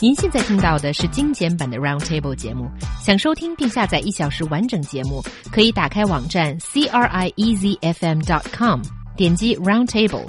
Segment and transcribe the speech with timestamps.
[0.00, 2.70] 您现在听到的是精简版的 Roundtable 节目。
[3.02, 8.80] 想收听并下载一小时完整节目，可以打开网站 c r i e z f m dot com，
[9.16, 10.28] 点击 Roundtable。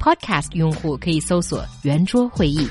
[0.00, 2.68] Podcast 用户可以搜索“圆桌会议”。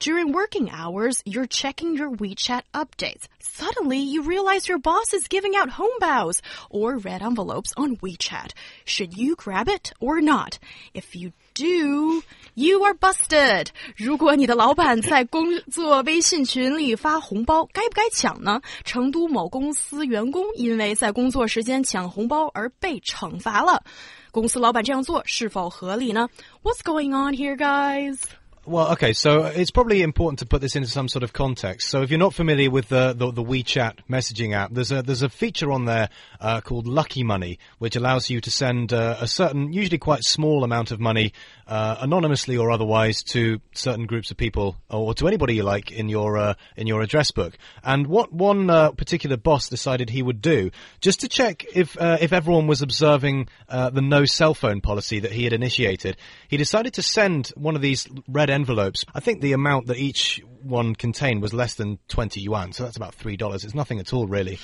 [0.00, 3.24] During working hours, you're checking your WeChat updates.
[3.40, 8.50] Suddenly, you realize your boss is giving out hongbaos or red envelopes on WeChat.
[8.84, 10.58] Should you grab it or not?
[10.92, 12.22] If you do,
[12.54, 13.68] you are busted.
[13.96, 18.60] 如果你的老板在工作微信群里发红包，该不该抢呢？
[18.84, 23.82] 成都某公司员工因为在工作时间抢红包而被惩罚了。
[24.30, 26.28] 公司老板这样做是否合理呢
[26.62, 28.18] ？What's going on here, guys?
[28.66, 31.90] Well, okay, so it's probably important to put this into some sort of context.
[31.90, 35.20] So if you're not familiar with the, the, the WeChat messaging app, there's a, there's
[35.20, 36.08] a feature on there
[36.40, 40.64] uh, called Lucky Money, which allows you to send uh, a certain, usually quite small
[40.64, 41.34] amount of money,
[41.66, 46.08] uh, anonymously or otherwise, to certain groups of people or to anybody you like in
[46.08, 47.58] your uh, in your address book.
[47.82, 52.16] And what one uh, particular boss decided he would do, just to check if uh,
[52.20, 56.16] if everyone was observing the no cell phone policy that he had initiated,
[56.48, 59.04] he decided to send one of these red envelopes.
[59.14, 62.96] I think the amount that each one contained was less than 20 yuan, so that's
[62.96, 63.64] about $3.
[63.64, 64.58] It's nothing at all, really.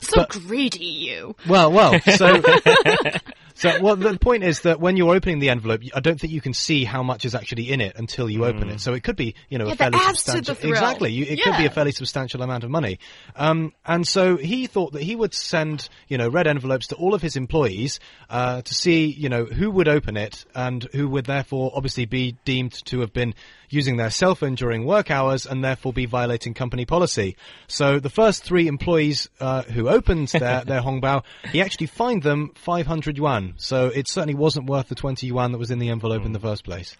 [0.00, 1.36] So but, greedy, you.
[1.48, 2.42] Well, well, so.
[3.56, 6.42] So, well, the point is that when you're opening the envelope, I don't think you
[6.42, 8.48] can see how much is actually in it until you mm.
[8.48, 8.72] open it.
[8.72, 8.78] Hmm.
[8.78, 10.56] So it could be, you know, yeah, a fairly substantial.
[10.68, 11.44] Exactly, you, it yeah.
[11.44, 12.98] could be a fairly substantial amount of money.
[13.34, 17.14] Um, and so he thought that he would send, you know, red envelopes to all
[17.14, 21.24] of his employees uh, to see, you know, who would open it and who would
[21.24, 23.34] therefore obviously be deemed to have been
[23.68, 27.36] using their cell phone during work hours and therefore be violating company policy.
[27.68, 32.52] So the first three employees uh, who opened their, their Hongbao, he actually fined them
[32.54, 33.45] 500 yuan.
[33.56, 36.26] So it certainly wasn't worth the 20 yuan that was in the envelope mm.
[36.26, 36.96] in the first place.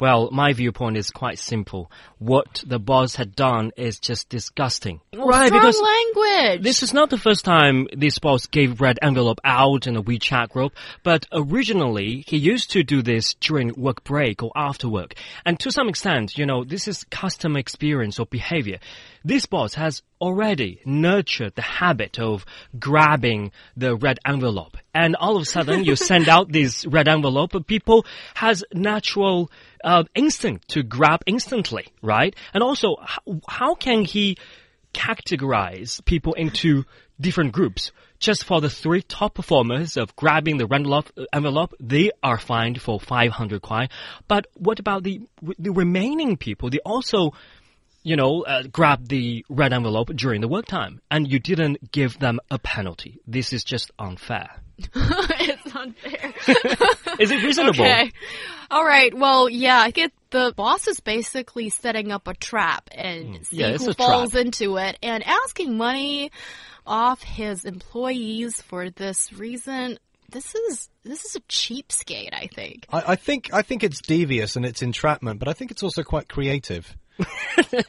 [0.00, 1.92] Well, my viewpoint is quite simple.
[2.18, 5.02] What the boss had done is just disgusting.
[5.14, 6.62] right, because language.
[6.62, 10.48] This is not the first time this boss gave red envelope out in a WeChat
[10.48, 10.72] group,
[11.02, 15.14] but originally he used to do this during work break or after work.
[15.44, 18.78] And to some extent, you know, this is custom experience or behavior.
[19.24, 22.46] This boss has already nurtured the habit of
[22.78, 24.76] grabbing the red envelope.
[24.94, 29.50] And all of a sudden you send out this red envelope, but people has natural
[29.84, 32.34] uh, instinct to grab instantly, right?
[32.54, 34.36] And also, how, how can he
[34.94, 36.84] categorize people into
[37.20, 37.92] different groups?
[38.18, 43.00] Just for the three top performers of grabbing the envelope, envelope they are fined for
[43.00, 43.88] 500 kuai.
[44.28, 45.22] But what about the,
[45.58, 46.68] the remaining people?
[46.68, 47.32] They also
[48.02, 52.18] you know, uh, grab the red envelope during the work time, and you didn't give
[52.18, 53.20] them a penalty.
[53.26, 54.50] This is just unfair.
[54.94, 56.32] it's unfair.
[57.18, 57.84] is it reasonable?
[57.84, 58.10] Okay.
[58.70, 59.12] All right.
[59.12, 63.46] Well, yeah, I get the boss is basically setting up a trap and mm.
[63.46, 64.46] see yeah, who falls trap.
[64.46, 66.30] into it and asking money
[66.86, 69.98] off his employees for this reason.
[70.30, 72.86] This is this is a cheapskate, I think.
[72.90, 76.02] I, I think I think it's devious and it's entrapment, but I think it's also
[76.02, 76.96] quite creative.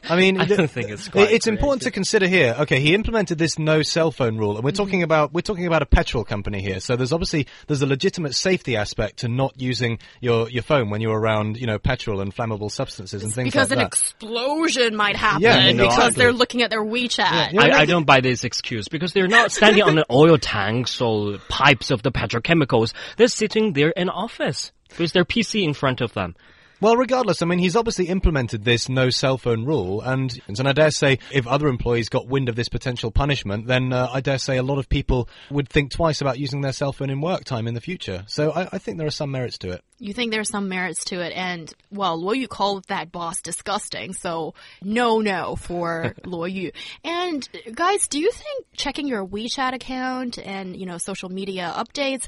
[0.10, 2.56] I mean, I don't think it's quite It's important to consider here.
[2.60, 5.06] Okay, he implemented this no cell phone rule, and we're talking mm-hmm.
[5.06, 6.80] about we're talking about a petrol company here.
[6.80, 11.02] So there's obviously there's a legitimate safety aspect to not using your your phone when
[11.02, 15.16] you're around, you know, petrol and flammable substances and things because like an explosion might
[15.16, 16.24] happen yeah, because exactly.
[16.24, 17.54] they're looking at their WeChat.
[17.54, 21.02] Yeah, I, I, don't buy this excuse because they're not standing on the oil tanks
[21.02, 22.94] or pipes of the petrochemicals.
[23.18, 26.36] They're sitting there in office with their PC in front of them.
[26.82, 30.74] Well, regardless, I mean, he's obviously implemented this no cell phone rule, and and I
[30.74, 34.40] dare say if other employees got wind of this potential punishment, then uh, I dare
[34.40, 37.44] say a lot of people would think twice about using their cell phone in work
[37.44, 38.24] time in the future.
[38.26, 39.84] So I, I think there are some merits to it.
[40.00, 43.44] You think there are some merits to it, and well, Luo Yu called that boss
[43.44, 46.72] disgusting, so no, no for Luo Yu.
[47.04, 52.28] And guys, do you think checking your WeChat account and you know social media updates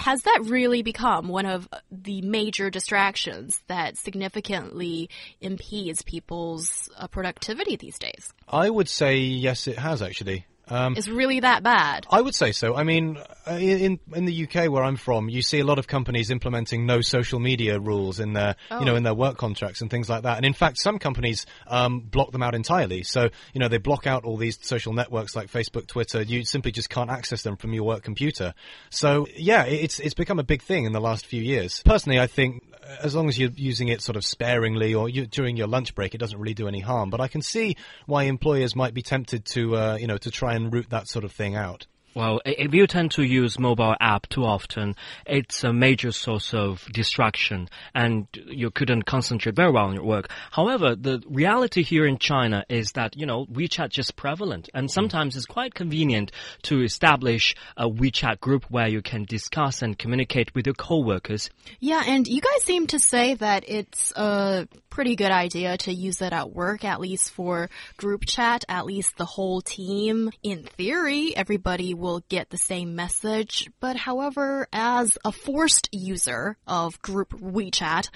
[0.00, 5.10] has that really become one of the major distractions that significantly
[5.40, 8.32] impedes people's uh, productivity these days?
[8.48, 10.46] I would say yes, it has actually.
[10.70, 12.06] Um, it's really that bad.
[12.10, 12.76] I would say so.
[12.76, 15.86] I mean, uh, in in the UK where I'm from, you see a lot of
[15.86, 18.78] companies implementing no social media rules in their oh.
[18.78, 18.96] you know oh.
[18.96, 20.36] in their work contracts and things like that.
[20.36, 23.02] And in fact, some companies um, block them out entirely.
[23.02, 26.22] So you know they block out all these social networks like Facebook, Twitter.
[26.22, 28.54] You simply just can't access them from your work computer.
[28.90, 31.82] So yeah, it's it's become a big thing in the last few years.
[31.84, 32.62] Personally, I think
[33.02, 36.14] as long as you're using it sort of sparingly or you, during your lunch break,
[36.14, 37.10] it doesn't really do any harm.
[37.10, 37.76] But I can see
[38.06, 41.24] why employers might be tempted to, uh, you know, to try and root that sort
[41.24, 41.86] of thing out.
[42.14, 44.96] Well, if you tend to use mobile app too often,
[45.26, 50.28] it's a major source of distraction and you couldn't concentrate very well on your work.
[50.50, 54.88] However, the reality here in China is that, you know, WeChat just prevalent and hmm.
[54.88, 60.52] sometimes it's quite convenient to establish a WeChat group where you can discuss and communicate
[60.54, 61.48] with your coworkers.
[61.78, 66.20] Yeah, and you guys seem to say that it's a pretty good idea to use
[66.20, 70.30] it at work, at least for group chat, at least the whole team.
[70.42, 77.00] In theory, everybody will get the same message, but however, as a forced user of
[77.02, 78.08] group WeChat,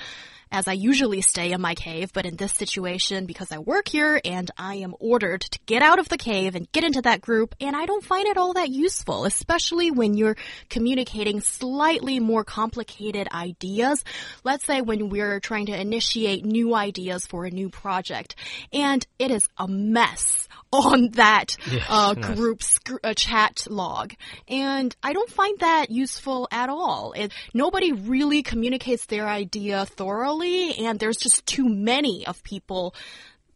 [0.54, 4.20] as I usually stay in my cave, but in this situation, because I work here
[4.24, 7.56] and I am ordered to get out of the cave and get into that group,
[7.60, 10.36] and I don't find it all that useful, especially when you're
[10.68, 14.04] communicating slightly more complicated ideas.
[14.44, 18.36] Let's say when we're trying to initiate new ideas for a new project,
[18.72, 21.56] and it is a mess on that
[21.88, 22.36] uh, yes.
[22.36, 24.14] group sc- uh, chat log,
[24.46, 27.12] and I don't find that useful at all.
[27.16, 32.94] It, nobody really communicates their idea thoroughly, and there's just too many of people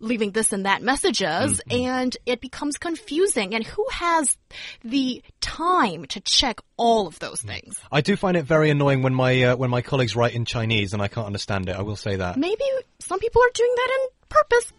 [0.00, 3.54] leaving this and that messages, and it becomes confusing.
[3.54, 4.36] And who has
[4.82, 7.78] the time to check all of those things?
[7.90, 10.92] I do find it very annoying when my uh, when my colleagues write in Chinese
[10.92, 11.76] and I can't understand it.
[11.76, 12.36] I will say that.
[12.36, 12.64] Maybe
[13.00, 14.72] some people are doing that on purpose.